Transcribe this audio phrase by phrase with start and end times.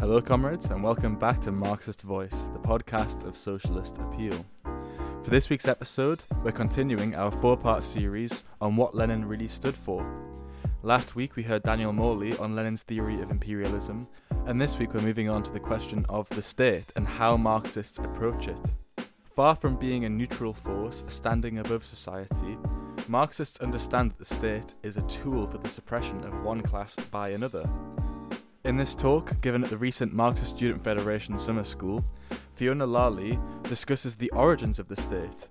[0.00, 4.46] Hello, comrades, and welcome back to Marxist Voice, the podcast of socialist appeal.
[5.22, 9.76] For this week's episode, we're continuing our four part series on what Lenin really stood
[9.76, 10.02] for.
[10.82, 14.08] Last week, we heard Daniel Morley on Lenin's theory of imperialism,
[14.46, 17.98] and this week, we're moving on to the question of the state and how Marxists
[17.98, 18.72] approach it.
[19.36, 22.56] Far from being a neutral force standing above society,
[23.06, 27.30] Marxists understand that the state is a tool for the suppression of one class by
[27.30, 27.68] another.
[28.62, 32.04] In this talk, given at the recent Marxist Student Federation Summer School,
[32.52, 35.48] Fiona Lally discusses the origins of the state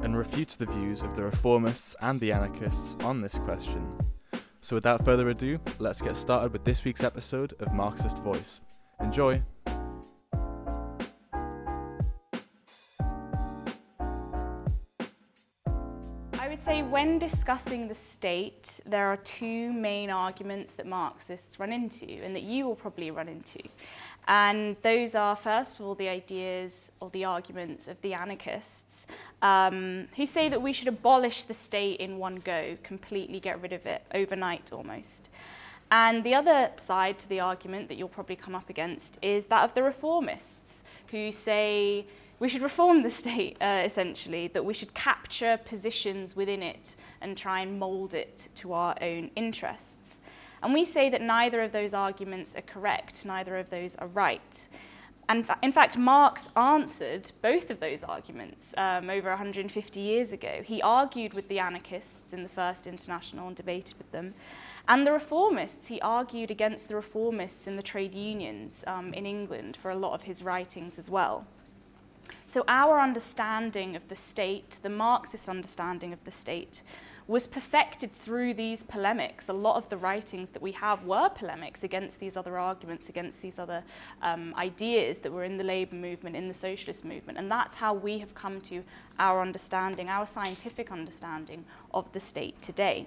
[0.00, 3.84] and refutes the views of the reformists and the anarchists on this question.
[4.60, 8.60] So, without further ado, let's get started with this week's episode of Marxist Voice.
[9.00, 9.42] Enjoy!
[17.02, 22.44] When discussing the state, there are two main arguments that Marxists run into and that
[22.44, 23.58] you will probably run into.
[24.28, 29.08] And those are, first of all, the ideas or the arguments of the anarchists
[29.42, 33.72] um, who say that we should abolish the state in one go, completely get rid
[33.72, 35.28] of it overnight almost.
[35.90, 39.64] And the other side to the argument that you'll probably come up against is that
[39.64, 42.06] of the reformists who say
[42.42, 47.38] we should reform the state, uh, essentially, that we should capture positions within it and
[47.38, 50.18] try and mould it to our own interests.
[50.60, 54.68] And we say that neither of those arguments are correct, neither of those are right.
[55.28, 60.62] And in fact, Marx answered both of those arguments um, over 150 years ago.
[60.64, 64.34] He argued with the anarchists in the First International and debated with them.
[64.88, 69.78] And the reformists, he argued against the reformists in the trade unions um, in England
[69.80, 71.46] for a lot of his writings as well.
[72.46, 76.82] So, our understanding of the state, the Marxist understanding of the state,
[77.26, 79.48] was perfected through these polemics.
[79.48, 83.40] A lot of the writings that we have were polemics against these other arguments, against
[83.42, 83.82] these other
[84.22, 87.38] um, ideas that were in the labour movement, in the socialist movement.
[87.38, 88.82] And that's how we have come to
[89.18, 93.06] our understanding, our scientific understanding of the state today.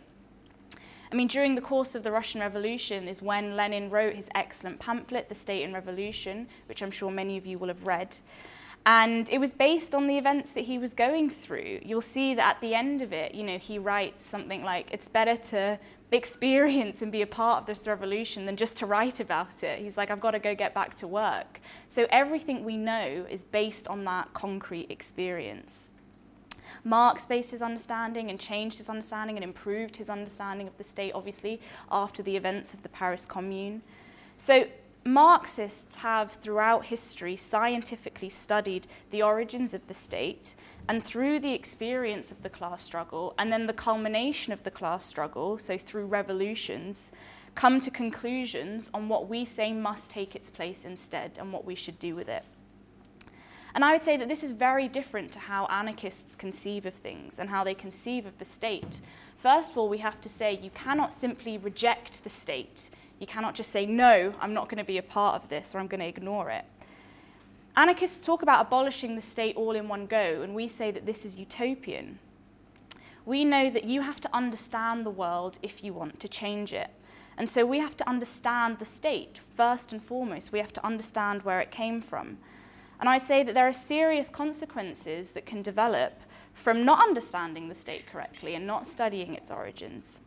[1.12, 4.80] I mean, during the course of the Russian Revolution is when Lenin wrote his excellent
[4.80, 8.18] pamphlet, The State and Revolution, which I'm sure many of you will have read.
[8.88, 11.80] And it was based on the events that he was going through.
[11.84, 15.08] You'll see that at the end of it, you know, he writes something like, it's
[15.08, 15.80] better to
[16.12, 19.80] experience and be a part of this revolution than just to write about it.
[19.80, 21.62] He's like, I've got to go get back to work.
[21.88, 25.90] So everything we know is based on that concrete experience.
[26.84, 31.12] Marx based his understanding and changed his understanding and improved his understanding of the state,
[31.16, 31.60] obviously,
[31.92, 33.82] after the events of the Paris Commune.
[34.38, 34.68] So
[35.08, 40.56] Marxists have throughout history scientifically studied the origins of the state
[40.90, 45.06] and through the experience of the class struggle and then the culmination of the class
[45.06, 47.12] struggle, so through revolutions,
[47.54, 51.76] come to conclusions on what we say must take its place instead and what we
[51.76, 52.44] should do with it.
[53.76, 57.38] And I would say that this is very different to how anarchists conceive of things
[57.38, 59.02] and how they conceive of the state.
[59.38, 62.90] First of all, we have to say you cannot simply reject the state
[63.20, 65.80] you cannot just say, no, I'm not going to be a part of this or
[65.80, 66.66] I'm going to ignore it.
[67.78, 71.26] Anarchists talk about abolishing the state all in one go, and we say that this
[71.26, 72.20] is utopian.
[73.26, 76.90] We know that you have to understand the world if you want to change it.
[77.38, 80.54] And so we have to understand the state first and foremost.
[80.54, 82.38] We have to understand where it came from.
[83.02, 86.14] And I say that there are serious consequences that can develop
[86.54, 90.22] from not understanding the state correctly and not studying its origins.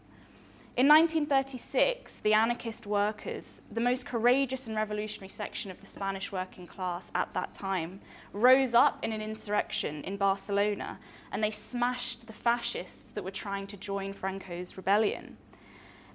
[0.79, 6.69] In 1936, the anarchist workers, the most courageous and revolutionary section of the Spanish working
[6.69, 7.99] class at that time,
[8.33, 11.01] rose up in an insurrection in Barcelona
[11.33, 15.37] and they smashed the fascists that were trying to join Franco's rebellion.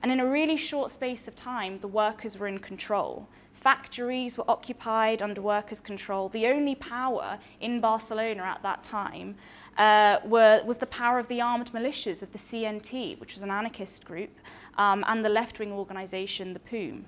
[0.04, 3.26] And in a really short space of time, the workers were in control.
[3.54, 6.28] Factories were occupied under workers' control.
[6.28, 9.36] The only power in Barcelona at that time
[9.78, 13.50] uh, were, was the power of the armed militias of the CNT, which was an
[13.50, 14.32] anarchist group,
[14.78, 17.06] um, and the left wing organization, the POUM.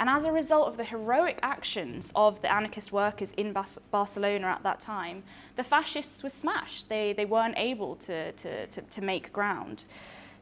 [0.00, 4.48] And as a result of the heroic actions of the anarchist workers in Bas- Barcelona
[4.48, 5.22] at that time,
[5.54, 6.88] the fascists were smashed.
[6.88, 9.84] They, they weren't able to, to, to, to make ground.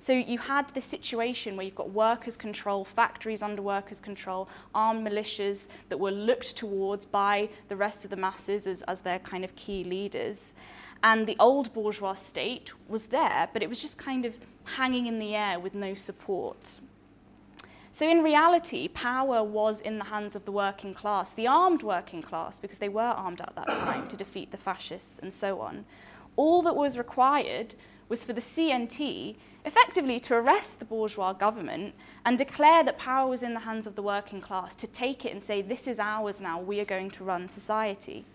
[0.02, 5.06] So you had this situation where you've got workers' control, factories under workers' control, armed
[5.06, 9.44] militias that were looked towards by the rest of the masses as, as their kind
[9.44, 10.54] of key leaders.
[11.04, 15.20] And the old bourgeois state was there, but it was just kind of hanging in
[15.20, 16.80] the air with no support.
[17.92, 22.22] So, in reality, power was in the hands of the working class, the armed working
[22.22, 25.84] class, because they were armed at that time to defeat the fascists and so on.
[26.34, 27.76] All that was required
[28.12, 31.94] was for the CNT effectively to arrest the bourgeois government
[32.26, 35.32] and declare that power was in the hands of the working class, to take it
[35.32, 38.26] and say, this is ours now, we are going to run society.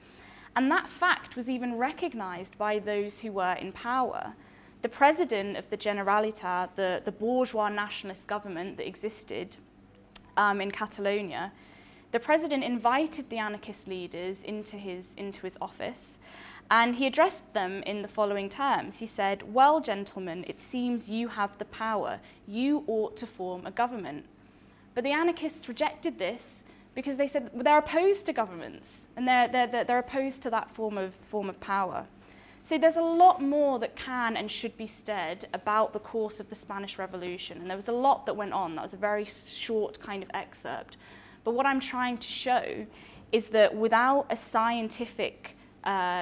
[0.56, 4.34] And that fact was even recognized by those who were in power.
[4.82, 9.58] The president of the Generalitat, the, the bourgeois nationalist government that existed
[10.38, 11.52] um, in Catalonia,
[12.12, 16.18] the president invited the anarchist leaders into his, into his office
[16.70, 19.00] and he addressed them in the following terms.
[19.00, 22.20] He said, Well, gentlemen, it seems you have the power.
[22.48, 24.26] You ought to form a government.
[24.94, 26.64] But the anarchists rejected this
[26.96, 30.98] because they said they're opposed to governments and they're, they're, they're opposed to that form
[30.98, 32.06] of, form of power.
[32.64, 36.50] So there's a lot more that can and should be said about the course of
[36.50, 37.60] the Spanish Revolution.
[37.62, 38.76] And there was a lot that went on.
[38.76, 40.98] That was a very short kind of excerpt.
[41.44, 42.86] But what I'm trying to show
[43.32, 45.57] is that without a scientific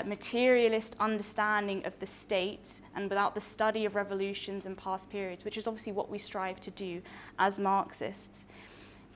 [0.05, 5.57] materialist understanding of the state and without the study of revolutions and past periods, which
[5.57, 7.01] is obviously what we strive to do
[7.39, 8.45] as Marxists.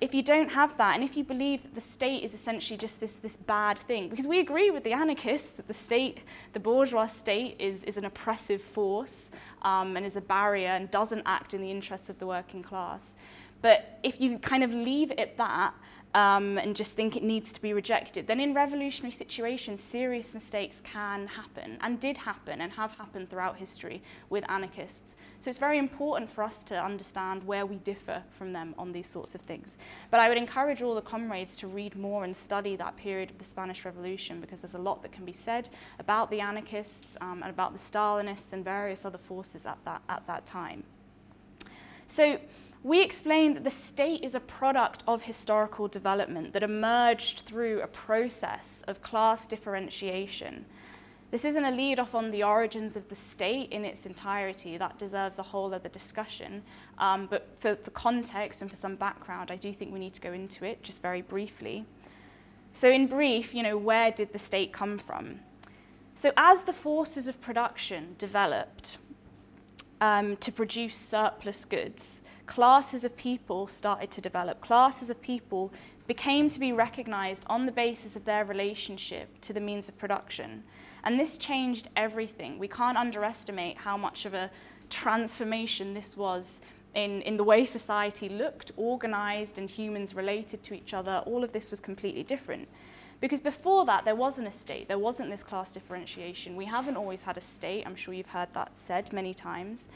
[0.01, 3.01] If you don't have that, and if you believe that the state is essentially just
[3.01, 6.23] this, this bad thing, because we agree with the anarchists that the state,
[6.53, 9.29] the bourgeois state, is, is an oppressive force
[9.61, 13.17] um, and is a barrier and doesn't act in the interests of the working class.
[13.61, 15.73] But if you kind of leave it at that,
[16.15, 20.81] um, and just think it needs to be rejected, then in revolutionary situations, serious mistakes
[20.83, 25.15] can happen and did happen and have happened throughout history with anarchists.
[25.39, 29.07] So it's very important for us to understand where we differ from them on these
[29.07, 29.77] sorts of things.
[30.09, 33.37] But I would encourage all the comrades to read more and study that period of
[33.37, 35.69] the Spanish Revolution because there's a lot that can be said
[35.99, 40.25] about the anarchists um, and about the Stalinists and various other forces at that, at
[40.25, 40.83] that time.
[42.07, 42.39] So
[42.83, 47.87] we explain that the state is a product of historical development that emerged through a
[47.87, 50.65] process of class differentiation.
[51.31, 54.77] This isn't a lead off on the origins of the state in its entirety.
[54.77, 56.63] That deserves a whole other discussion.
[56.97, 60.21] Um, but for, for context and for some background, I do think we need to
[60.21, 61.85] go into it just very briefly.
[62.71, 65.39] So, in brief, you know, where did the state come from?
[66.15, 68.97] So, as the forces of production developed
[70.01, 74.61] um, to produce surplus goods, classes of people started to develop.
[74.61, 75.71] Classes of people
[76.07, 80.63] became to be recognized on the basis of their relationship to the means of production.
[81.03, 82.57] And this changed everything.
[82.57, 84.49] We can't underestimate how much of a
[84.89, 86.61] transformation this was
[86.95, 91.21] in, in the way society looked, organized, and humans related to each other.
[91.25, 92.67] All of this was completely different.
[93.21, 96.55] Because before that, there wasn't a state, there wasn't this class differentiation.
[96.55, 99.89] We haven't always had a state, I'm sure you've heard that said many times.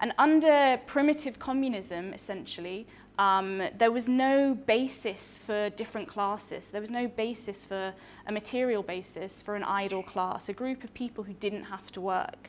[0.00, 2.86] And under primitive communism, essentially,
[3.18, 6.70] um, there was no basis for different classes.
[6.70, 7.92] There was no basis for
[8.26, 12.00] a material basis for an idle class, a group of people who didn't have to
[12.00, 12.48] work.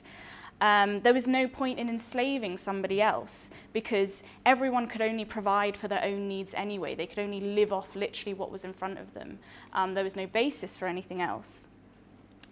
[0.62, 5.88] Um, there was no point in enslaving somebody else because everyone could only provide for
[5.88, 6.94] their own needs anyway.
[6.94, 9.40] They could only live off literally what was in front of them.
[9.74, 11.68] Um, there was no basis for anything else.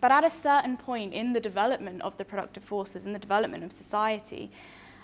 [0.01, 3.63] But at a certain point in the development of the productive forces, in the development
[3.63, 4.49] of society,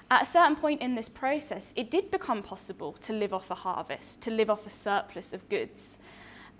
[0.09, 3.55] at a certain point in this process, it did become possible to live off a
[3.55, 5.97] harvest, to live off a surplus of goods,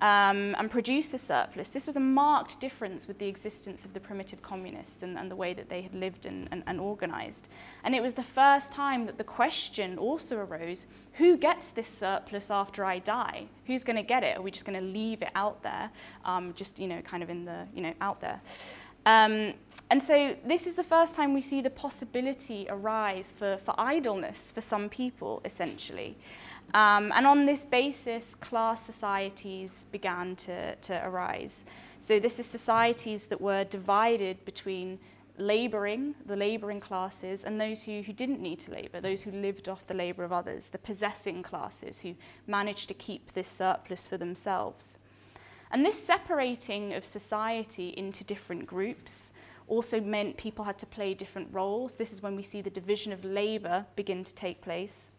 [0.01, 1.69] um, and produce a surplus.
[1.69, 5.35] This was a marked difference with the existence of the primitive communists and, and the
[5.35, 7.47] way that they had lived and, and, and organized.
[7.83, 12.51] And it was the first time that the question also arose who gets this surplus
[12.51, 13.45] after I die?
[13.67, 14.37] Who's going to get it?
[14.37, 15.89] Are we just going to leave it out there,
[16.25, 18.41] um, just, you know, kind of in the, you know, out there?
[19.05, 19.53] Um,
[19.91, 24.51] and so this is the first time we see the possibility arise for, for idleness
[24.51, 26.17] for some people, essentially.
[26.73, 31.65] Um, and on this basis, class societies began to, to arise.
[31.99, 34.97] So this is societies that were divided between
[35.37, 39.69] labouring, the labouring classes, and those who, who didn't need to labour, those who lived
[39.69, 42.15] off the labour of others, the possessing classes who
[42.47, 44.97] managed to keep this surplus for themselves.
[45.71, 49.33] And this separating of society into different groups
[49.67, 51.95] also meant people had to play different roles.
[51.95, 55.09] This is when we see the division of labour begin to take place.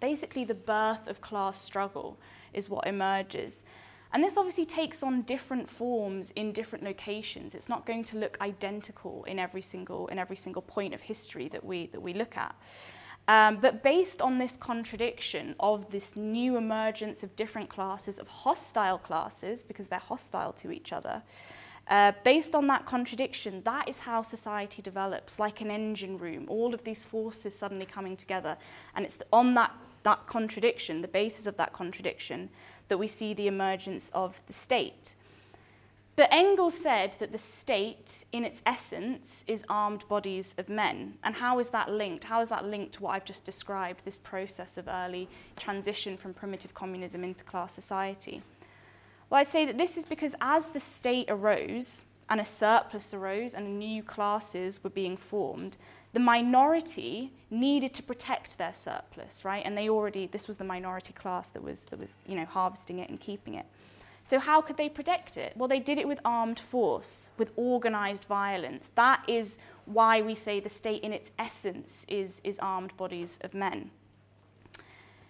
[0.00, 2.18] Basically, the birth of class struggle
[2.52, 3.64] is what emerges.
[4.12, 7.54] And this obviously takes on different forms in different locations.
[7.54, 11.48] It's not going to look identical in every single, in every single point of history
[11.48, 12.54] that we, that we look at.
[13.28, 18.98] Um, but based on this contradiction of this new emergence of different classes, of hostile
[18.98, 21.22] classes, because they're hostile to each other,
[21.88, 26.74] uh, based on that contradiction, that is how society develops, like an engine room, all
[26.74, 28.56] of these forces suddenly coming together.
[28.94, 32.50] And it's on that, that contradiction, the basis of that contradiction,
[32.88, 35.14] that we see the emergence of the state.
[36.14, 41.14] But Engels said that the state, in its essence, is armed bodies of men.
[41.24, 42.24] And how is that linked?
[42.24, 46.34] How is that linked to what I've just described, this process of early transition from
[46.34, 48.42] primitive communism into class society?
[49.30, 53.54] Well, I'd say that this is because as the state arose, and a surplus arose,
[53.54, 55.78] and new classes were being formed,
[56.12, 59.62] the minority needed to protect their surplus, right?
[59.64, 62.98] And they already, this was the minority class that was, that was you know, harvesting
[62.98, 63.66] it and keeping it.
[64.24, 65.52] So, how could they protect it?
[65.56, 68.88] Well, they did it with armed force, with organized violence.
[68.94, 73.52] That is why we say the state, in its essence, is, is armed bodies of
[73.52, 73.90] men.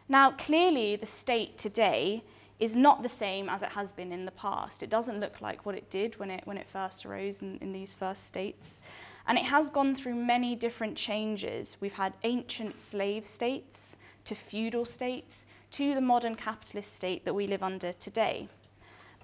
[0.09, 2.23] Now, clearly, the state today
[2.61, 4.83] is not the same as it has been in the past.
[4.83, 7.73] It doesn't look like what it did when it, when it first arose in, in
[7.73, 8.79] these first states.
[9.27, 11.77] And it has gone through many different changes.
[11.81, 13.97] We've had ancient slave states
[14.27, 18.49] to feudal states to the modern capitalist state that we live under today.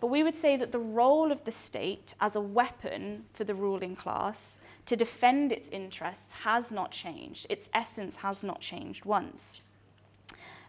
[0.00, 3.54] But we would say that the role of the state as a weapon for the
[3.54, 7.46] ruling class to defend its interests has not changed.
[7.50, 9.60] Its essence has not changed once.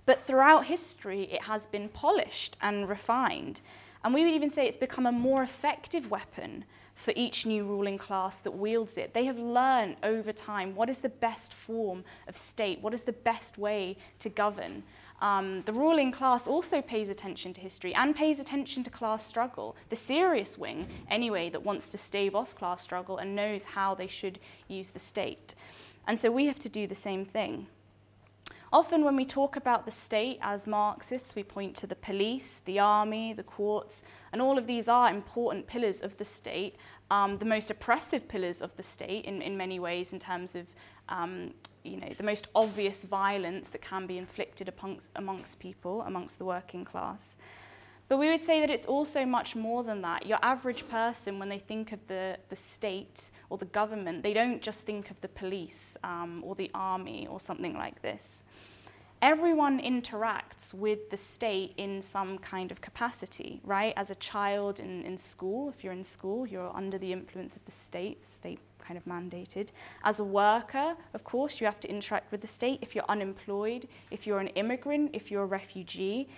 [0.06, 3.62] But throughout history, it has been polished and refined.
[4.04, 7.98] And we would even say it's become a more effective weapon for each new ruling
[7.98, 9.14] class that wields it.
[9.14, 13.14] They have learned over time what is the best form of state, what is the
[13.14, 14.84] best way to govern.
[15.22, 19.76] Um, the ruling class also pays attention to history and pays attention to class struggle,
[19.90, 24.08] the serious wing, anyway, that wants to stave off class struggle and knows how they
[24.08, 25.56] should use the state.
[26.08, 27.68] And so we have to do the same thing.
[28.72, 32.78] Often, when we talk about the state as Marxists, we point to the police, the
[32.78, 36.76] army, the courts, and all of these are important pillars of the state,
[37.12, 40.68] um, the most oppressive pillars of the state in, in many ways, in terms of
[41.10, 46.38] um, you know, the most obvious violence that can be inflicted amongst, amongst people, amongst
[46.38, 47.36] the working class.
[48.08, 50.26] But we would say that it's also much more than that.
[50.26, 54.62] Your average person, when they think of the, the state or the government, they don't
[54.62, 58.44] just think of the police um, or the army or something like this.
[59.22, 63.94] Everyone interacts with the state in some kind of capacity, right?
[63.98, 67.66] As a child in, in school, if you're in school, you're under the influence of
[67.66, 69.70] the state, state kind of mandated.
[70.06, 72.80] As a worker, of course, you have to interact with the state.
[72.82, 76.30] If you're unemployed, if you're an immigrant, if you're a refugee,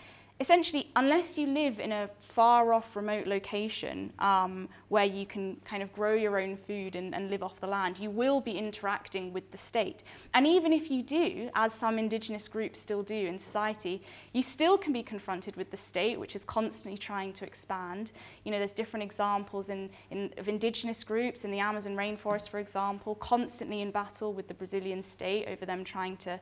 [0.42, 5.84] essentially, unless you live in a far off remote location um, where you can kind
[5.84, 9.32] of grow your own food and, and live off the land, you will be interacting
[9.32, 10.04] with the state.
[10.34, 14.02] And even if you do, as some indigenous groups still do in society,
[14.34, 18.12] you still can be confronted with the state, which is constantly trying to expand.
[18.44, 22.58] You know, there's different examples in, in, of indigenous groups in the Amazon rainforest, for
[22.58, 26.40] example, constantly in battle with the Brazilian state over them trying to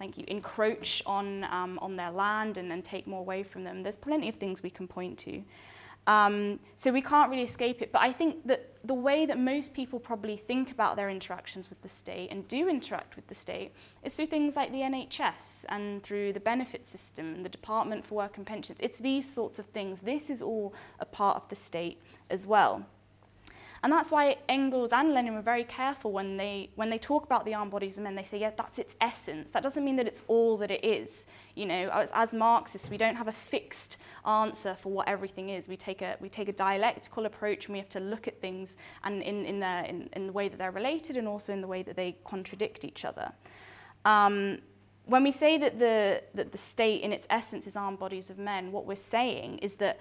[0.00, 3.82] thank you, encroach on, um, on their land and, and take more away from them.
[3.82, 5.42] There's plenty of things we can point to.
[6.06, 7.92] Um, so we can't really escape it.
[7.92, 11.82] But I think that the way that most people probably think about their interactions with
[11.82, 16.02] the state and do interact with the state is through things like the NHS and
[16.02, 18.80] through the benefit system and the Department for Work and Pensions.
[18.82, 20.00] It's these sorts of things.
[20.00, 22.86] This is all a part of the state as well.
[23.82, 27.46] And that's why Engels and Lenin were very careful when they, when they talk about
[27.46, 29.50] the armed bodies of men, they say, yeah, that's its essence.
[29.50, 31.24] That doesn't mean that it's all that it is.
[31.54, 33.96] You know, as, as Marxists, we don't have a fixed
[34.26, 35.66] answer for what everything is.
[35.66, 38.76] We take a, we take a dialectical approach and we have to look at things
[39.02, 41.68] and in, in, their, in, in the way that they're related and also in the
[41.68, 43.32] way that they contradict each other.
[44.04, 44.58] Um,
[45.06, 48.38] when we say that the, that the state in its essence is armed bodies of
[48.38, 49.98] men, what we're saying is that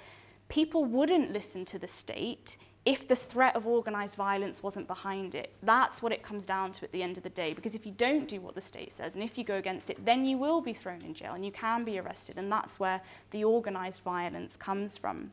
[0.49, 5.53] people wouldn't listen to the state if the threat of organised violence wasn't behind it.
[5.61, 7.53] That's what it comes down to at the end of the day.
[7.53, 10.03] Because if you don't do what the state says and if you go against it,
[10.03, 12.37] then you will be thrown in jail and you can be arrested.
[12.37, 13.01] And that's where
[13.31, 15.31] the organised violence comes from.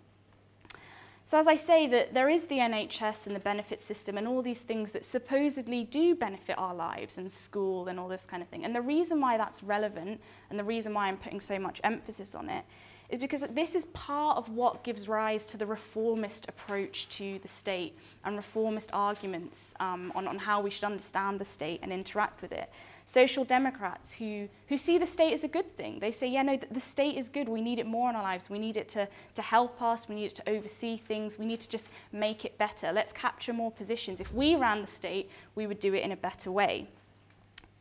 [1.24, 4.42] So, as I say, that there is the NHS and the benefit system and all
[4.42, 8.48] these things that supposedly do benefit our lives and school and all this kind of
[8.48, 8.64] thing.
[8.64, 10.20] And the reason why that's relevant
[10.50, 12.64] and the reason why I'm putting so much emphasis on it
[13.08, 17.48] is because this is part of what gives rise to the reformist approach to the
[17.48, 22.42] state and reformist arguments um, on, on how we should understand the state and interact
[22.42, 22.70] with it.
[23.04, 26.00] Social democrats who, who see the state as a good thing.
[26.00, 27.48] They say, yeah, no, the, the state is good.
[27.48, 28.50] We need it more in our lives.
[28.50, 30.08] We need it to, to help us.
[30.08, 31.38] We need it to oversee things.
[31.38, 32.92] We need to just make it better.
[32.92, 34.20] Let's capture more positions.
[34.20, 36.88] If we ran the state, we would do it in a better way.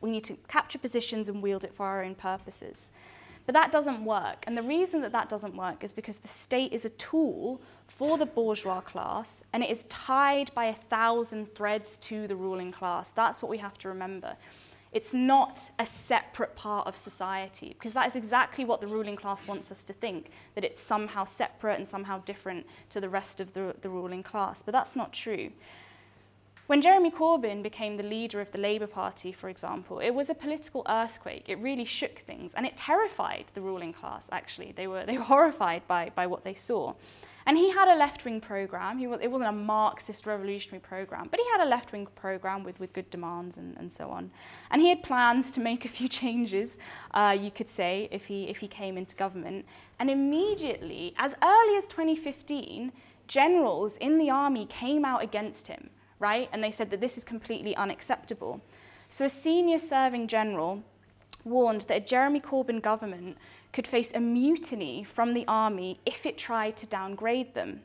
[0.00, 2.92] We need to capture positions and wield it for our own purposes.
[3.46, 4.44] But that doesn't work.
[4.46, 8.18] And the reason that that doesn't work is because the state is a tool for
[8.18, 13.10] the bourgeois class and it is tied by a thousand threads to the ruling class.
[13.10, 14.36] That's what we have to remember.
[14.92, 19.46] It's not a separate part of society, because that is exactly what the ruling class
[19.46, 23.52] wants us to think, that it's somehow separate and somehow different to the rest of
[23.52, 24.62] the, the ruling class.
[24.62, 25.50] But that's not true.
[26.66, 30.34] When Jeremy Corbyn became the leader of the Labour Party, for example, it was a
[30.34, 31.48] political earthquake.
[31.48, 34.72] It really shook things, and it terrified the ruling class, actually.
[34.72, 36.94] They were, they were horrified by, by what they saw.
[37.48, 38.98] And he had a left-wing program.
[38.98, 42.80] He was, it wasn't a Marxist revolutionary program, but he had a left-wing program with,
[42.80, 44.32] with good demands and, and so on.
[44.72, 46.78] And he had plans to make a few changes,
[47.14, 49.66] uh, you could say, if he, if he came into government.
[50.00, 52.90] And immediately, as early as 2015,
[53.28, 56.48] generals in the army came out against him, right?
[56.52, 58.60] And they said that this is completely unacceptable.
[59.08, 60.82] So a senior serving general
[61.44, 63.36] warned that a Jeremy Corbyn government
[63.72, 67.82] could face a mutiny from the army if it tried to downgrade them.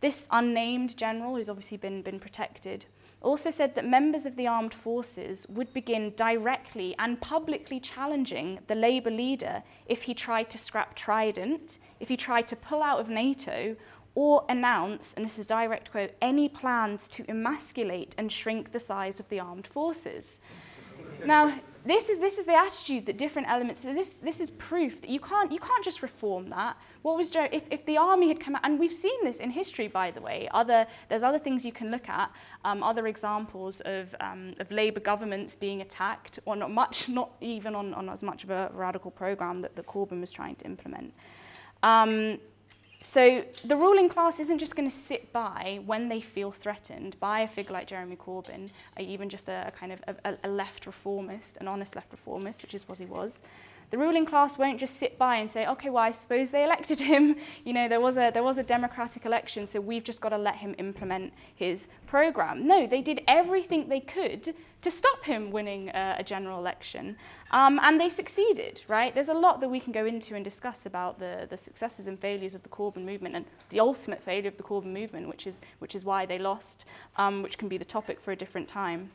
[0.00, 2.86] This unnamed general, who's obviously been, been protected,
[3.20, 8.74] also said that members of the armed forces would begin directly and publicly challenging the
[8.74, 13.08] Labour leader if he tried to scrap Trident, if he tried to pull out of
[13.08, 13.76] NATO,
[14.14, 18.80] or announce, and this is a direct quote, any plans to emasculate and shrink the
[18.80, 20.38] size of the armed forces.
[21.24, 21.54] Now,
[21.84, 25.18] this is, this is the attitude that different elements, this, this is proof that you
[25.18, 26.76] can't, you can't just reform that.
[27.02, 29.88] What was if, if the army had come out, and we've seen this in history,
[29.88, 32.30] by the way, other, there's other things you can look at,
[32.64, 37.74] um, other examples of, um, of Labour governments being attacked, or not much, not even
[37.74, 41.12] on, on as much of a radical programme that, that Corbyn was trying to implement.
[41.82, 42.38] Um,
[43.02, 47.40] so the ruling class isn't just going to sit by when they feel threatened by
[47.40, 50.86] a figure like Jeremy Corbyn, or even just a, a kind of a, a left
[50.86, 53.42] reformist, an honest left reformist, which is what he was.
[53.90, 56.98] The ruling class won't just sit by and say, okay, well, I suppose they elected
[56.98, 57.36] him.
[57.64, 60.38] You know, there was a, there was a democratic election, so we've just got to
[60.38, 62.66] let him implement his program.
[62.66, 67.16] No, they did everything they could to stop him winning uh, a general election.
[67.52, 69.14] Um, and they succeeded, right?
[69.14, 72.18] There's a lot that we can go into and discuss about the, the successes and
[72.18, 75.60] failures of the Corbyn movement and the ultimate failure of the Corbyn movement, which is,
[75.78, 76.84] which is why they lost,
[77.16, 79.10] um, which can be the topic for a different time.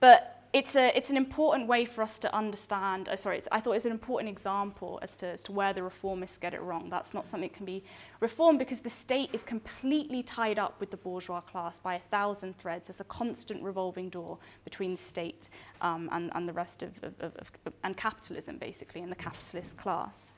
[0.00, 3.72] But it's, a, it's an important way for us to understand, uh, sorry, I thought
[3.72, 6.88] it's an important example as to, as to where the reformists get it wrong.
[6.88, 7.82] That's not something that can be
[8.20, 12.56] reformed because the state is completely tied up with the bourgeois class by a thousand
[12.56, 12.86] threads.
[12.86, 15.48] There's a constant revolving door between the state
[15.80, 19.76] um, and, and the rest of, of, of, of, and capitalism, basically, and the capitalist
[19.76, 20.30] class.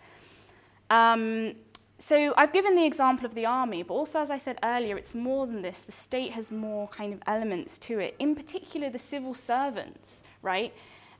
[0.89, 1.57] Um,
[1.99, 5.15] so I've given the example of the army, but also, as I said earlier, it's
[5.15, 5.83] more than this.
[5.83, 10.75] The state has more kind of elements to it, in particular the civil servants, right?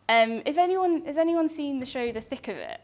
[0.09, 2.81] Um, if anyone, has anyone seen the show The Thick of It?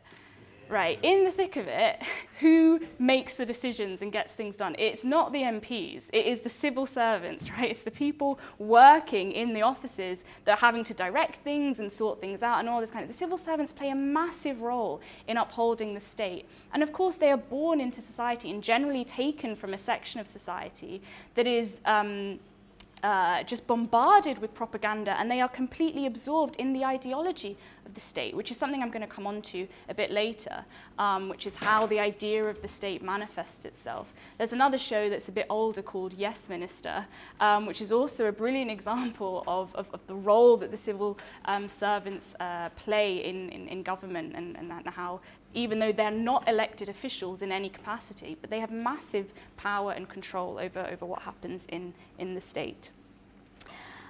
[0.73, 2.03] Right, in the thick of it,
[2.41, 4.75] who makes the decisions and gets things done?
[4.79, 7.71] It's not the MPs, it is the civil servants, right?
[7.71, 12.21] It's the people working in the offices that are having to direct things and sort
[12.21, 13.09] things out and all this kind of.
[13.09, 16.49] The civil servants play a massive role in upholding the state.
[16.73, 20.27] And of course, they are born into society and generally taken from a section of
[20.27, 21.03] society
[21.35, 21.81] that is.
[21.85, 22.41] Um,
[23.03, 28.01] uh, just bombarded with propaganda and they are completely absorbed in the ideology of the
[28.01, 30.65] state, which is something I'm going to come on to a bit later,
[30.99, 34.13] um, which is how the idea of the state manifests itself.
[34.39, 37.05] There's another show that's a bit older called Yes Minister,
[37.41, 41.19] um, which is also a brilliant example of, of, of the role that the civil
[41.45, 45.21] um, servants uh, play in, in, in government and, and how
[45.55, 50.09] even though they're not elected officials in any capacity, but they have massive power and
[50.09, 52.91] control over, over what happens in, in the state.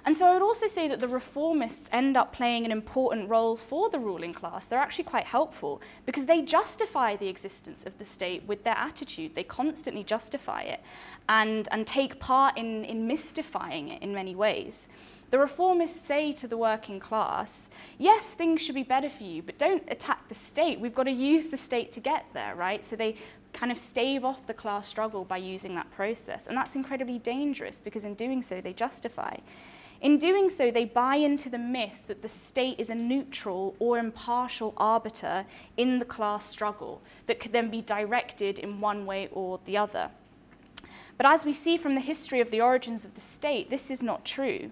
[0.05, 3.55] And so I would also say that the reformists end up playing an important role
[3.55, 4.65] for the ruling class.
[4.65, 9.33] They're actually quite helpful because they justify the existence of the state with their attitude.
[9.33, 10.81] They constantly justify it
[11.29, 14.89] and, and take part in, in mystifying it in many ways.
[15.29, 19.57] The reformists say to the working class, yes, things should be better for you, but
[19.57, 20.79] don't attack the state.
[20.79, 22.83] We've got to use the state to get there, right?
[22.83, 23.15] So they
[23.53, 26.47] kind of stave off the class struggle by using that process.
[26.47, 29.37] And that's incredibly dangerous because in doing so, they justify.
[30.03, 33.97] In doing so, they buy into the myth that the state is a neutral or
[33.97, 35.45] impartial arbiter
[35.77, 40.11] in the class struggle that could then be directed in one way or the other.
[41.15, 44.03] But as we see from the history of the origins of the state, this is
[44.03, 44.71] not true.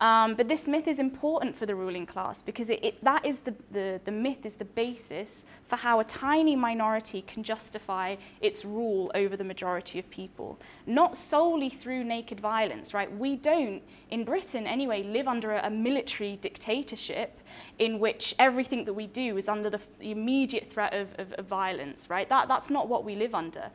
[0.00, 3.38] Um, but this myth is important for the ruling class because it, it, that is
[3.38, 8.64] the, the, the myth is the basis for how a tiny minority can justify its
[8.64, 10.58] rule over the majority of people.
[10.86, 13.10] Not solely through naked violence, right?
[13.16, 17.40] We don't, in Britain anyway, live under a, a military dictatorship
[17.78, 21.46] in which everything that we do is under the, the immediate threat of, of, of
[21.46, 22.28] violence, right?
[22.28, 23.70] That, that's not what we live under.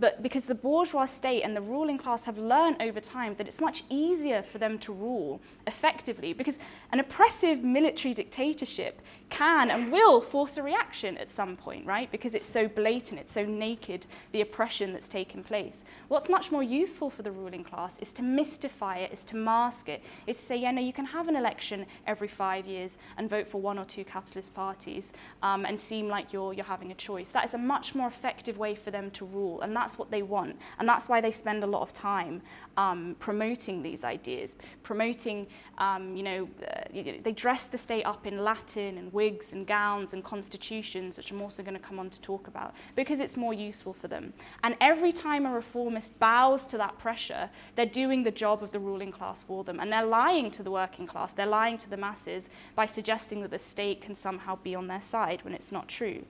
[0.00, 3.60] But because the bourgeois state and the ruling class have learned over time that it's
[3.60, 6.58] much easier for them to rule effectively because
[6.92, 9.00] an oppressive military dictatorship
[9.34, 12.08] can and will force a reaction at some point, right?
[12.12, 15.84] Because it's so blatant, it's so naked, the oppression that's taken place.
[16.06, 19.88] What's much more useful for the ruling class is to mystify it, is to mask
[19.88, 23.28] it, is to say, yeah, no, you can have an election every five years and
[23.28, 26.94] vote for one or two capitalist parties um, and seem like you're, you're having a
[26.94, 27.30] choice.
[27.30, 30.22] That is a much more effective way for them to rule, and that's what they
[30.22, 30.56] want.
[30.78, 32.40] And that's why they spend a lot of time
[32.76, 38.38] um, promoting these ideas, promoting, um, you know, uh, they dress the state up in
[38.38, 42.20] Latin and wigs and gowns and constitutions, which I'm also going to come on to
[42.20, 44.34] talk about, because it's more useful for them.
[44.62, 48.78] And every time a reformist bows to that pressure, they're doing the job of the
[48.78, 49.80] ruling class for them.
[49.80, 53.50] And they're lying to the working class, they're lying to the masses by suggesting that
[53.50, 56.22] the state can somehow be on their side when it's not true.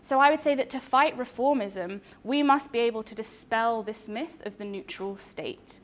[0.00, 4.08] So I would say that to fight reformism, we must be able to dispel this
[4.08, 5.80] myth of the neutral state.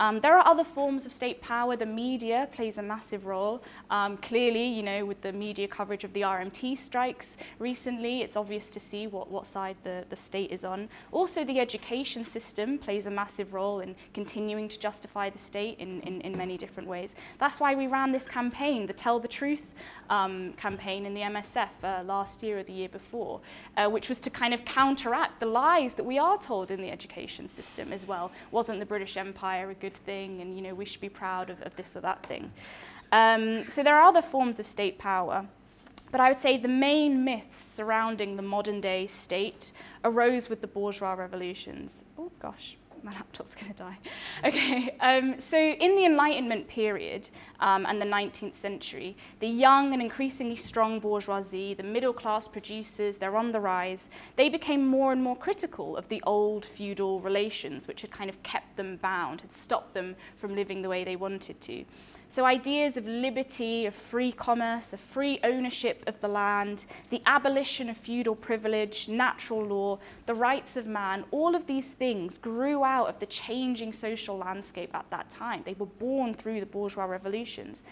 [0.00, 1.76] Um, there are other forms of state power.
[1.76, 3.62] The media plays a massive role.
[3.90, 8.70] Um, clearly, you know, with the media coverage of the RMT strikes recently, it's obvious
[8.70, 10.88] to see what, what side the, the state is on.
[11.10, 16.00] Also, the education system plays a massive role in continuing to justify the state in,
[16.02, 17.16] in, in many different ways.
[17.38, 19.72] That's why we ran this campaign, the Tell the Truth
[20.10, 23.40] um, campaign in the MSF uh, last year or the year before,
[23.76, 26.90] uh, which was to kind of counteract the lies that we are told in the
[26.90, 28.30] education system as well.
[28.52, 31.60] Wasn't the British Empire a good thing and, you know, we should be proud of,
[31.62, 32.50] of this or that thing.
[33.12, 35.46] Um, so there are other forms of state power.
[36.10, 39.72] But I would say the main myths surrounding the modern day state
[40.04, 42.04] arose with the bourgeois revolutions.
[42.18, 43.98] Oh gosh, my laptop's going to die.
[44.44, 47.28] Okay, um, so in the Enlightenment period
[47.60, 53.18] um, and the 19th century, the young and increasingly strong bourgeoisie, the middle class producers,
[53.18, 57.88] they're on the rise, they became more and more critical of the old feudal relations,
[57.88, 61.16] which had kind of kept them bound, had stopped them from living the way they
[61.16, 61.84] wanted to.
[62.30, 67.88] So, ideas of liberty, of free commerce, of free ownership of the land, the abolition
[67.88, 73.08] of feudal privilege, natural law, the rights of man, all of these things grew out
[73.08, 75.62] of the changing social landscape at that time.
[75.64, 77.82] They were born through the bourgeois revolutions.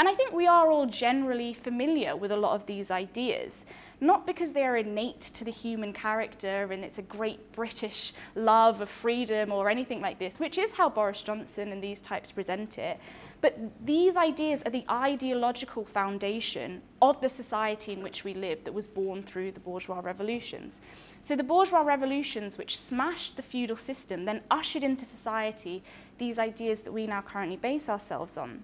[0.00, 3.66] And I think we are all generally familiar with a lot of these ideas,
[4.00, 8.80] not because they are innate to the human character and it's a great British love
[8.80, 12.78] of freedom or anything like this, which is how Boris Johnson and these types present
[12.78, 12.98] it,
[13.42, 18.72] but these ideas are the ideological foundation of the society in which we live that
[18.72, 20.80] was born through the bourgeois revolutions.
[21.20, 25.82] So the bourgeois revolutions, which smashed the feudal system, then ushered into society
[26.16, 28.62] these ideas that we now currently base ourselves on.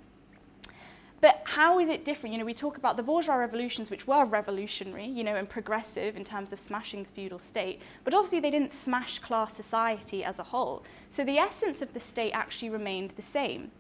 [1.20, 2.34] But how is it different?
[2.34, 6.16] You know, we talk about the bourgeois revolutions, which were revolutionary, you know, and progressive
[6.16, 10.38] in terms of smashing the feudal state, but obviously they didn't smash class society as
[10.38, 10.82] a whole.
[11.08, 13.70] So the essence of the state actually remained the same.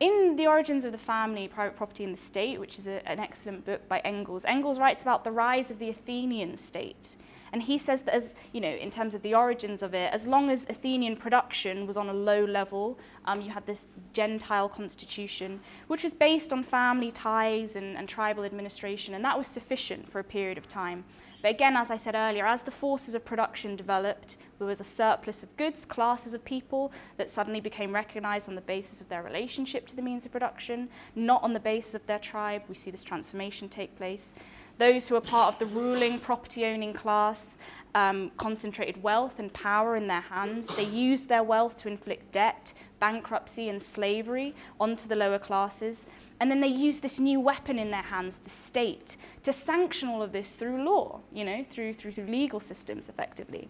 [0.00, 3.20] In The Origins of the Family, Private Property and the State, which is a, an
[3.20, 7.14] excellent book by Engels, Engels writes about the rise of the Athenian state.
[7.52, 10.26] And he says that, as you know, in terms of the origins of it, as
[10.26, 15.60] long as Athenian production was on a low level, um, you had this Gentile constitution,
[15.86, 20.18] which was based on family ties and, and tribal administration, and that was sufficient for
[20.18, 21.04] a period of time.
[21.42, 24.84] But again, as I said earlier, as the forces of production developed, there was a
[24.84, 29.24] surplus of goods, classes of people that suddenly became recognized on the basis of their
[29.24, 32.62] relationship to the means of production, not on the basis of their tribe.
[32.68, 34.32] We see this transformation take place.
[34.78, 37.56] Those who are part of the ruling property owning class
[37.94, 40.68] um, concentrated wealth and power in their hands.
[40.74, 46.06] They used their wealth to inflict debt, bankruptcy, and slavery onto the lower classes.
[46.40, 50.22] And then they used this new weapon in their hands, the state, to sanction all
[50.22, 53.68] of this through law, you know, through, through, through legal systems effectively.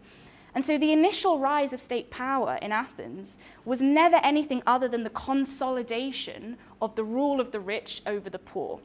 [0.55, 5.03] And so the initial rise of state power in Athens was never anything other than
[5.03, 8.81] the consolidation of the rule of the rich over the poor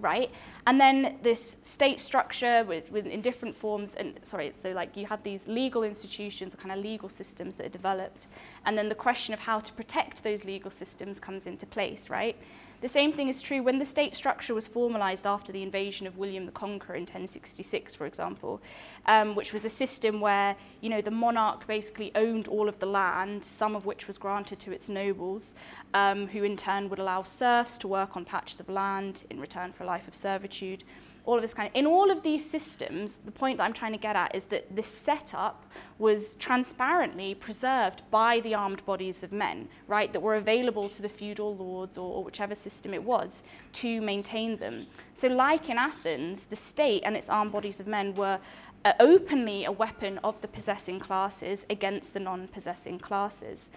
[0.00, 0.30] right?
[0.66, 5.06] And then this state structure with, with, in different forms, and sorry, so like you
[5.06, 8.26] have these legal institutions, kind of legal systems that are developed,
[8.64, 12.36] and then the question of how to protect those legal systems comes into place, right?
[12.80, 16.16] The same thing is true when the state structure was formalized after the invasion of
[16.16, 18.62] William the Conqueror in 1066, for example,
[19.06, 22.86] um, which was a system where you know the monarch basically owned all of the
[22.86, 25.56] land, some of which was granted to its nobles,
[25.92, 29.72] um, who in turn would allow serfs to work on patches of land in return
[29.72, 30.84] for a life of servitude
[31.24, 31.74] all of this kind of...
[31.74, 34.74] In all of these systems, the point that I'm trying to get at is that
[34.74, 35.64] this setup
[35.98, 41.08] was transparently preserved by the armed bodies of men, right, that were available to the
[41.08, 44.86] feudal lords or, or whichever system it was to maintain them.
[45.14, 48.38] So like in Athens, the state and its armed bodies of men were
[48.84, 53.70] uh, openly a weapon of the possessing classes against the non-possessing classes.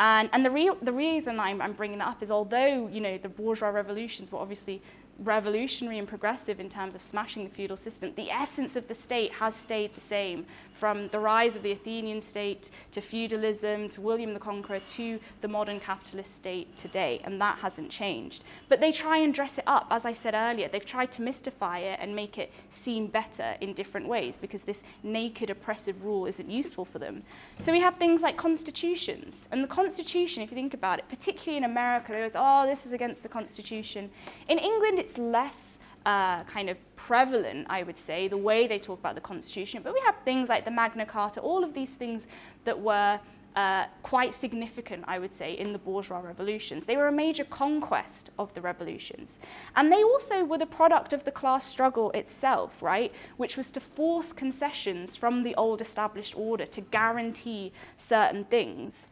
[0.00, 3.16] And, and the, real, the reason I'm, I'm bringing that up is although, you know,
[3.18, 4.82] the bourgeois revolutions were obviously
[5.20, 9.32] revolutionary and progressive in terms of smashing the feudal system, the essence of the state
[9.32, 14.34] has stayed the same from the rise of the Athenian state to feudalism to William
[14.34, 18.42] the Conqueror to the modern capitalist state today, and that hasn't changed.
[18.68, 21.78] But they try and dress it up, as I said earlier, they've tried to mystify
[21.78, 26.50] it and make it seem better in different ways because this naked oppressive rule isn't
[26.50, 27.22] useful for them.
[27.58, 31.58] So we have things like constitutions, and the constitution, if you think about it, particularly
[31.58, 34.10] in America, there was, oh, this is against the constitution.
[34.48, 38.98] In England, it's less uh, kind of prevalent, I would say, the way they talk
[38.98, 39.82] about the Constitution.
[39.84, 42.26] But we have things like the Magna Carta, all of these things
[42.64, 43.20] that were
[43.56, 46.86] uh, quite significant, I would say, in the bourgeois revolutions.
[46.86, 49.38] They were a major conquest of the revolutions.
[49.76, 53.12] And they also were the product of the class struggle itself, right?
[53.36, 59.08] Which was to force concessions from the old established order to guarantee certain things.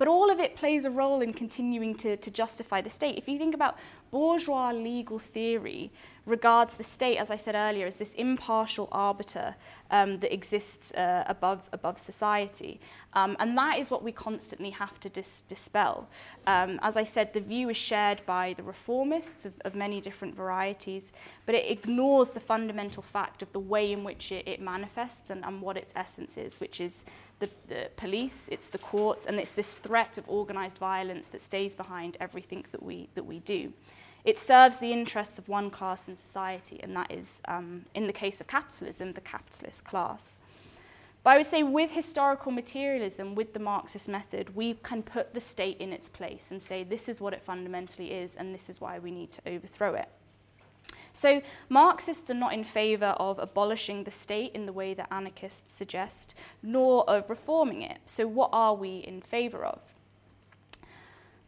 [0.00, 3.18] But all of it plays a role in continuing to, to justify the state.
[3.18, 3.76] If you think about
[4.10, 5.92] bourgeois legal theory
[6.30, 9.54] regards the state, as I said earlier, as this impartial arbiter
[9.90, 12.80] um, that exists uh, above, above society.
[13.14, 16.08] Um, and that is what we constantly have to dis- dispel.
[16.46, 20.34] Um, as I said, the view is shared by the reformists of, of many different
[20.34, 21.12] varieties,
[21.44, 25.44] but it ignores the fundamental fact of the way in which it, it manifests and,
[25.44, 27.04] and what its essence is, which is
[27.40, 31.74] the, the police, it's the courts, and it's this threat of organized violence that stays
[31.74, 33.72] behind everything that we, that we do.
[34.24, 38.12] It serves the interests of one class in society, and that is, um, in the
[38.12, 40.38] case of capitalism, the capitalist class.
[41.22, 45.40] But I would say with historical materialism, with the Marxist method, we can put the
[45.40, 48.80] state in its place and say this is what it fundamentally is, and this is
[48.80, 50.08] why we need to overthrow it.
[51.12, 55.74] So, Marxists are not in favour of abolishing the state in the way that anarchists
[55.74, 57.98] suggest, nor of reforming it.
[58.06, 59.80] So, what are we in favour of?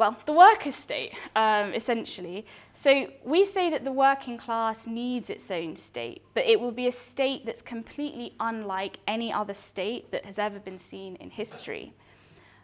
[0.03, 2.45] Well, the workers' state, um, essentially.
[2.73, 6.89] So we say that the working class needs its own state, but it will be
[6.89, 11.93] a state that's completely unlike any other state that has ever been seen in history.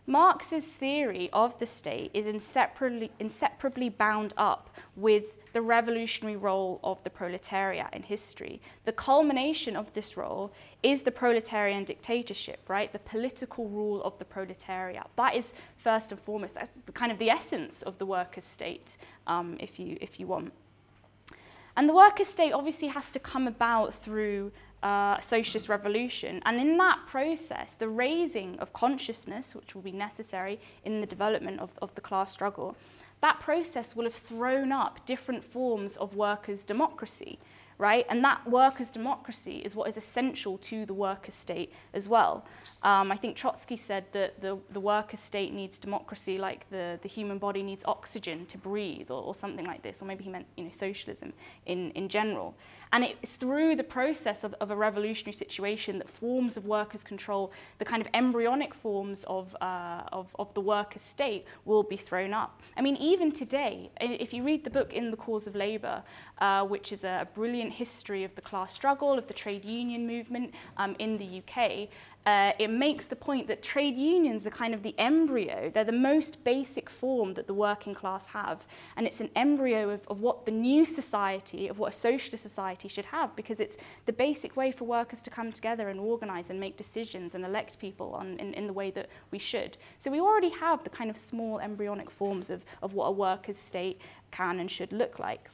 [0.08, 7.04] Marx's theory of the state is inseparably, inseparably bound up with the revolutionary role of
[7.04, 8.58] the proletariat in history.
[8.86, 10.50] The culmination of this role
[10.82, 12.90] is the proletarian dictatorship, right?
[12.90, 15.06] The political rule of the proletariat.
[15.16, 19.58] That is first and foremost, that's kind of the essence of the workers' state, um,
[19.60, 20.54] if, you, if you want.
[21.76, 26.40] And the workers' state obviously has to come about through uh, socialist revolution.
[26.44, 31.60] And in that process, the raising of consciousness, which will be necessary in the development
[31.60, 32.76] of, of the class struggle,
[33.20, 37.38] that process will have thrown up different forms of workers' democracy
[37.78, 38.04] right?
[38.08, 42.44] And that workers' democracy is what is essential to the workers' state as well.
[42.82, 47.08] Um, I think Trotsky said that the, the workers' state needs democracy like the, the
[47.08, 50.46] human body needs oxygen to breathe or, or something like this, or maybe he meant
[50.56, 51.32] you know, socialism
[51.66, 52.54] in, in general.
[52.92, 57.52] And it's through the process of, of a revolutionary situation that forms of workers' control,
[57.78, 62.32] the kind of embryonic forms of, uh, of, of the workers' state will be thrown
[62.32, 62.62] up.
[62.76, 66.02] I mean, even today, if you read the book In the Cause of Labour,
[66.38, 70.54] uh, which is a brilliant history of the class struggle, of the trade union movement
[70.76, 71.88] um, in the UK,
[72.28, 75.70] uh, it makes the point that trade unions are kind of the embryo.
[75.72, 78.66] They're the most basic form that the working class have.
[78.98, 82.86] And it's an embryo of, of what the new society, of what a socialist society
[82.86, 86.60] should have, because it's the basic way for workers to come together and organize and
[86.60, 89.78] make decisions and elect people on, in, in the way that we should.
[89.98, 93.56] So we already have the kind of small embryonic forms of, of what a workers'
[93.56, 95.48] state can and should look like.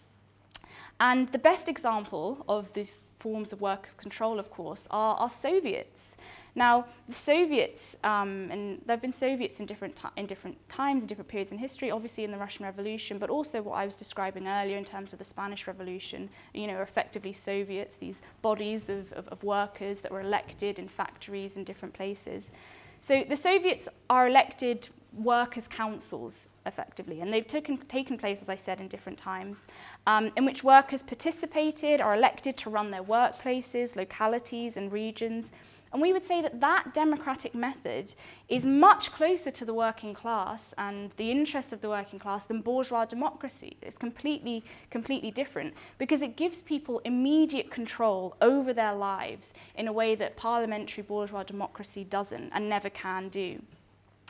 [0.99, 6.19] And the best example of these forms of workers' control, of course, are, are Soviets.
[6.55, 6.75] Now,
[7.09, 11.31] the Soviets, um, and there have been Soviets in different, in different times, in different
[11.35, 14.77] periods in history, obviously in the Russian Revolution, but also what I was describing earlier
[14.77, 19.43] in terms of the Spanish Revolution, you know, effectively Soviets, these bodies of, of, of
[19.43, 22.53] workers that were elected in factories in different places.
[23.01, 27.21] So the Soviets are elected workers' councils effectively.
[27.21, 29.67] And they've taken, taken place, as I said, in different times,
[30.07, 35.53] um, in which workers participated, are elected to run their workplaces, localities, and regions.
[35.93, 38.15] And we would say that that democratic method
[38.49, 42.63] is much closer to the working class and the interests of the working class than
[42.63, 43.77] bourgeois democracy.
[43.81, 49.93] It's completely, completely different because it gives people immediate control over their lives in a
[49.93, 53.61] way that parliamentary bourgeois democracy doesn't and never can do.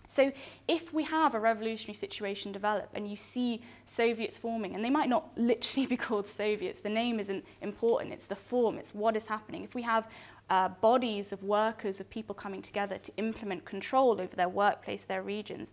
[0.06, 0.32] So
[0.68, 5.08] if we have a revolutionary situation develop and you see Soviets forming, and they might
[5.08, 9.26] not literally be called Soviets, the name isn't important, it's the form, it's what is
[9.26, 9.64] happening.
[9.64, 10.08] If we have
[10.50, 15.22] uh, bodies of workers, of people coming together to implement control over their workplace, their
[15.22, 15.72] regions,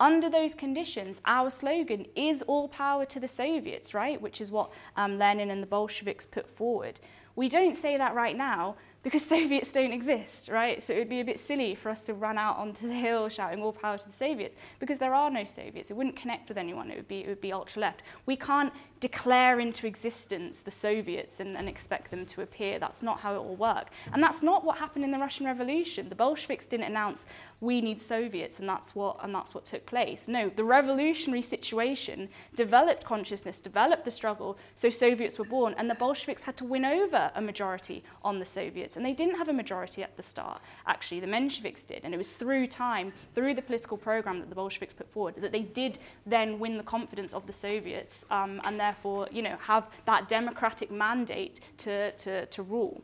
[0.00, 4.20] under those conditions, our slogan is all power to the Soviets, right?
[4.20, 6.98] Which is what um, Lenin and the Bolsheviks put forward.
[7.36, 10.82] We don't say that right now because Soviets don't exist, right?
[10.82, 13.28] So it would be a bit silly for us to run out onto the hill
[13.28, 15.92] shouting all power to the Soviets because there are no Soviets.
[15.92, 16.90] It wouldn't connect with anyone.
[16.90, 18.02] It would be, it would be ultra left.
[18.26, 22.78] We can't declare into existence the Soviets and, and expect them to appear.
[22.78, 23.88] That's not how it will work.
[24.12, 26.08] And that's not what happened in the Russian Revolution.
[26.08, 27.26] The Bolsheviks didn't announce
[27.60, 30.28] we need Soviets and that's what and that's what took place.
[30.28, 35.94] No, the revolutionary situation developed consciousness, developed the struggle, so Soviets were born and the
[35.94, 38.96] Bolsheviks had to win over a majority on the Soviets.
[38.96, 40.60] And they didn't have a majority at the start.
[40.86, 42.00] Actually, the Mensheviks did.
[42.04, 45.52] And it was through time, through the political program that the Bolsheviks put forward, that
[45.52, 49.56] they did then win the confidence of the Soviets um, and therefore therefore, you know,
[49.60, 53.02] have that democratic mandate to, to, to rule.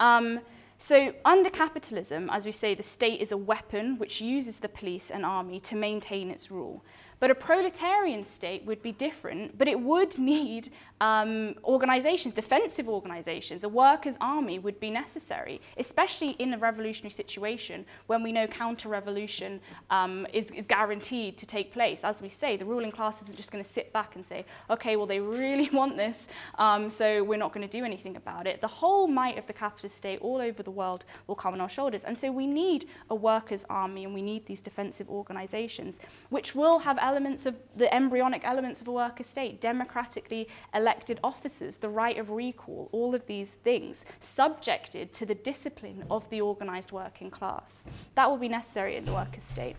[0.00, 0.40] Um,
[0.78, 5.10] so under capitalism, as we say, the state is a weapon which uses the police
[5.10, 6.84] and army to maintain its rule.
[7.20, 13.64] But a proletarian state would be different, but it would need um, organizations, defensive organizations.
[13.64, 18.88] A workers' army would be necessary, especially in a revolutionary situation when we know counter
[18.88, 22.04] revolution um, is, is guaranteed to take place.
[22.04, 24.96] As we say, the ruling class isn't just going to sit back and say, okay,
[24.96, 26.28] well, they really want this,
[26.58, 28.60] um, so we're not going to do anything about it.
[28.60, 31.68] The whole might of the capitalist state all over the world will come on our
[31.68, 32.04] shoulders.
[32.04, 36.00] And so we need a workers' army and we need these defensive organizations,
[36.30, 41.78] which will have elements of the embryonic elements of a worker state, democratically elected officers,
[41.78, 46.92] the right of recall, all of these things, subjected to the discipline of the organised
[46.92, 47.86] working class.
[48.14, 49.76] That will be necessary in the worker state.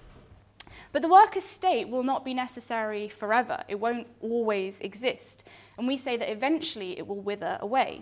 [0.91, 3.63] But the worker state will not be necessary forever.
[3.67, 5.43] It won't always exist.
[5.77, 8.01] And we say that eventually it will wither away.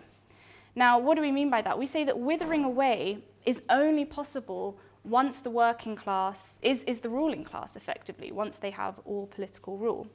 [0.73, 1.77] Now, what do we mean by that?
[1.77, 7.09] We say that withering away is only possible once the working class is, is the
[7.09, 10.07] ruling class, effectively, once they have all political rule.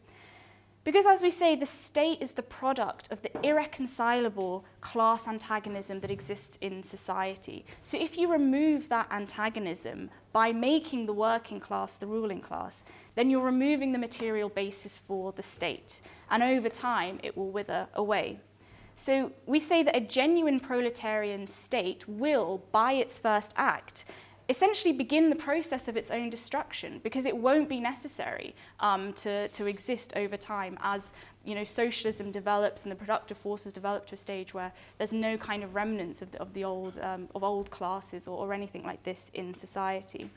[0.84, 6.10] Because, as we say, the state is the product of the irreconcilable class antagonism that
[6.10, 7.64] exists in society.
[7.84, 13.30] So, if you remove that antagonism by making the working class the ruling class, then
[13.30, 16.00] you're removing the material basis for the state.
[16.30, 18.40] And over time, it will wither away.
[18.96, 24.04] So, we say that a genuine proletarian state will, by its first act,
[24.52, 29.48] essentially begin the process of its own destruction because it won't be necessary um, to,
[29.48, 31.12] to exist over time as
[31.46, 35.38] you know, socialism develops and the productive forces develop to a stage where there's no
[35.38, 38.84] kind of remnants of the, of the old, um, of old classes or, or anything
[38.84, 40.30] like this in society.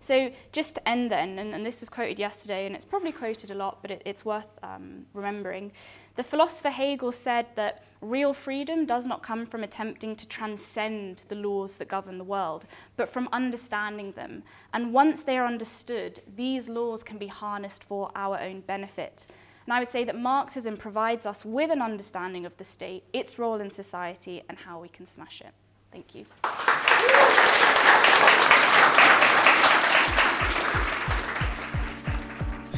[0.00, 3.50] So just to end then, and, and this was quoted yesterday, and it's probably quoted
[3.50, 5.72] a lot, but it, it's worth um, remembering.
[6.16, 11.34] The philosopher Hegel said that real freedom does not come from attempting to transcend the
[11.34, 14.42] laws that govern the world, but from understanding them.
[14.72, 19.26] And once they are understood, these laws can be harnessed for our own benefit.
[19.66, 23.38] And I would say that Marxism provides us with an understanding of the state, its
[23.38, 25.52] role in society, and how we can smash it.
[25.92, 26.24] Thank you.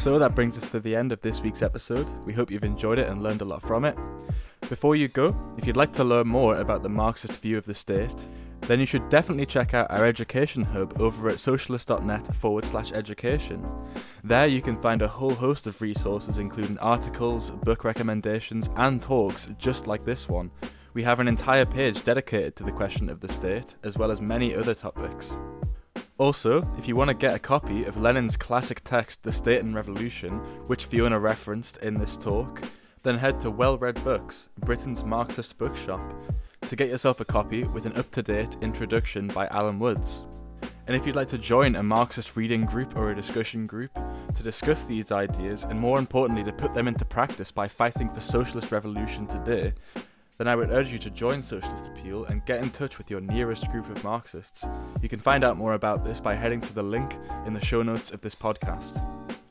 [0.01, 2.09] So that brings us to the end of this week's episode.
[2.25, 3.99] We hope you've enjoyed it and learned a lot from it.
[4.71, 7.75] Before you go, if you'd like to learn more about the Marxist view of the
[7.75, 8.25] state,
[8.63, 13.63] then you should definitely check out our education hub over at socialist.net forward slash education.
[14.25, 19.51] There you can find a whole host of resources, including articles, book recommendations, and talks
[19.59, 20.51] just like this one.
[20.95, 24.23] We have an entire page dedicated to the question of the state, as well as
[24.23, 25.37] many other topics.
[26.21, 29.75] Also, if you want to get a copy of Lenin's classic text, The State and
[29.75, 30.33] Revolution,
[30.67, 32.61] which Fiona referenced in this talk,
[33.05, 36.03] then head to Wellred Books, Britain's Marxist bookshop,
[36.67, 40.25] to get yourself a copy with an up to date introduction by Alan Woods.
[40.87, 43.95] And if you'd like to join a Marxist reading group or a discussion group
[44.35, 48.21] to discuss these ideas and more importantly to put them into practice by fighting for
[48.21, 49.73] socialist revolution today,
[50.41, 53.21] then I would urge you to join Socialist Appeal and get in touch with your
[53.21, 54.65] nearest group of Marxists.
[55.03, 57.83] You can find out more about this by heading to the link in the show
[57.83, 59.05] notes of this podcast.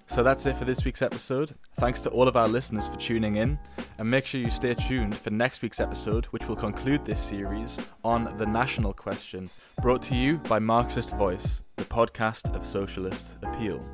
[0.08, 1.54] So that's it for this week's episode.
[1.80, 3.60] Thanks to all of our listeners for tuning in,
[4.00, 7.80] and make sure you stay tuned for next week's episode, which will conclude this series
[8.04, 9.52] on the national question,
[9.84, 13.86] brought to you by Marxist Voice, the podcast of Socialist Appeal.